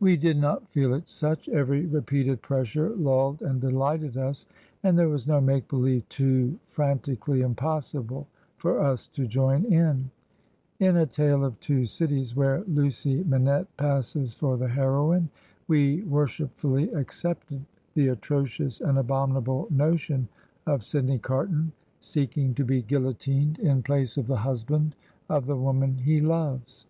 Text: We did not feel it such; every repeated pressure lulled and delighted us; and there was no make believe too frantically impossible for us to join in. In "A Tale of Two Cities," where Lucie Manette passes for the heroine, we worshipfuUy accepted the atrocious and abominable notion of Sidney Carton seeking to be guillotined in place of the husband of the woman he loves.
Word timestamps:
We 0.00 0.16
did 0.16 0.38
not 0.38 0.66
feel 0.70 0.92
it 0.92 1.08
such; 1.08 1.48
every 1.48 1.86
repeated 1.86 2.42
pressure 2.42 2.88
lulled 2.90 3.42
and 3.42 3.60
delighted 3.60 4.16
us; 4.16 4.44
and 4.82 4.98
there 4.98 5.08
was 5.08 5.28
no 5.28 5.40
make 5.40 5.68
believe 5.68 6.08
too 6.08 6.58
frantically 6.66 7.42
impossible 7.42 8.26
for 8.56 8.80
us 8.80 9.06
to 9.06 9.28
join 9.28 9.66
in. 9.72 10.10
In 10.80 10.96
"A 10.96 11.06
Tale 11.06 11.44
of 11.44 11.60
Two 11.60 11.84
Cities," 11.84 12.34
where 12.34 12.64
Lucie 12.64 13.22
Manette 13.22 13.68
passes 13.76 14.34
for 14.34 14.56
the 14.56 14.66
heroine, 14.66 15.30
we 15.68 16.02
worshipfuUy 16.02 16.92
accepted 16.96 17.64
the 17.94 18.08
atrocious 18.08 18.80
and 18.80 18.98
abominable 18.98 19.68
notion 19.70 20.26
of 20.66 20.82
Sidney 20.82 21.20
Carton 21.20 21.70
seeking 22.00 22.52
to 22.54 22.64
be 22.64 22.82
guillotined 22.82 23.60
in 23.60 23.84
place 23.84 24.16
of 24.16 24.26
the 24.26 24.38
husband 24.38 24.96
of 25.28 25.46
the 25.46 25.54
woman 25.56 25.98
he 25.98 26.20
loves. 26.20 26.86